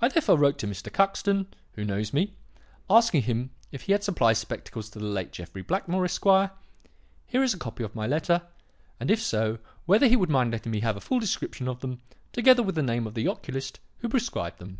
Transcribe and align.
I 0.00 0.08
therefore 0.08 0.38
wrote 0.38 0.56
to 0.60 0.66
Mr. 0.66 0.90
Cuxton, 0.90 1.46
who 1.74 1.84
knows 1.84 2.14
me, 2.14 2.32
asking 2.88 3.24
him 3.24 3.50
if 3.70 3.82
he 3.82 3.92
had 3.92 4.02
supplied 4.02 4.38
spectacles 4.38 4.88
to 4.88 4.98
the 4.98 5.04
late 5.04 5.30
Jeffrey 5.30 5.60
Blackmore, 5.60 6.06
Esq. 6.06 6.24
here 7.26 7.42
is 7.42 7.52
a 7.52 7.58
copy 7.58 7.84
of 7.84 7.94
my 7.94 8.06
letter 8.06 8.40
and 8.98 9.10
if 9.10 9.20
so, 9.20 9.58
whether 9.84 10.06
he 10.08 10.16
would 10.16 10.30
mind 10.30 10.52
letting 10.52 10.72
me 10.72 10.80
have 10.80 10.96
a 10.96 11.02
full 11.02 11.20
description 11.20 11.68
of 11.68 11.80
them, 11.80 12.00
together 12.32 12.62
with 12.62 12.76
the 12.76 12.82
name 12.82 13.06
of 13.06 13.12
the 13.12 13.28
oculist 13.28 13.78
who 13.98 14.08
prescribed 14.08 14.58
them. 14.58 14.78